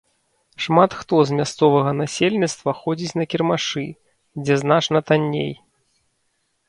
[0.63, 3.85] Шмат хто з мясцовага насельніцтва ходзіць на кірмашы,
[4.43, 5.53] дзе значна танней.